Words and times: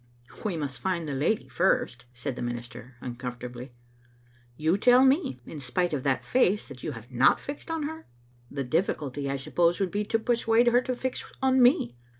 "We 0.43 0.57
must 0.57 0.79
find 0.79 1.07
the 1.07 1.13
lady 1.13 1.47
first," 1.47 2.05
said 2.11 2.35
the 2.35 2.41
minister, 2.41 2.95
uncomfortably." 3.01 3.71
You 4.65 4.75
tell 4.75 5.05
me, 5.05 5.39
in 5.45 5.59
spite 5.59 5.93
of 5.93 6.01
that 6.01 6.25
face, 6.25 6.67
that 6.69 6.81
you 6.81 6.93
have 6.93 7.11
not 7.11 7.39
fixed 7.39 7.69
on 7.69 7.83
her?"" 7.83 8.07
The 8.49 8.65
diflSculty, 8.65 9.29
I 9.29 9.35
suppose, 9.37 9.79
would 9.79 9.91
be 9.91 10.03
to 10.05 10.17
persuade 10.17 10.65
her 10.65 10.81
to 10.81 10.95
fix 10.95 11.23
on 11.43 11.61
me." 11.61 11.97